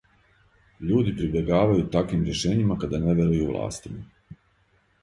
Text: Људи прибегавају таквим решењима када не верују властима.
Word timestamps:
Људи 0.91 1.13
прибегавају 1.19 1.85
таквим 1.97 2.27
решењима 2.31 2.79
када 2.87 3.05
не 3.07 3.17
верују 3.21 3.49
властима. 3.55 4.39